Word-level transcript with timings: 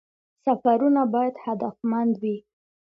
سفرونه 0.45 1.01
باید 1.13 1.35
هدفمند 1.45 2.13
وي 2.21 2.37